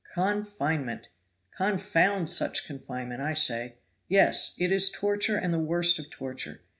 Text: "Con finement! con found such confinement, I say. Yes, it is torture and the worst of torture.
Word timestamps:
"Con 0.15 0.43
finement! 0.43 1.09
con 1.55 1.77
found 1.77 2.27
such 2.27 2.65
confinement, 2.65 3.21
I 3.21 3.35
say. 3.35 3.75
Yes, 4.07 4.55
it 4.59 4.71
is 4.71 4.91
torture 4.91 5.37
and 5.37 5.53
the 5.53 5.59
worst 5.59 5.99
of 5.99 6.09
torture. 6.09 6.61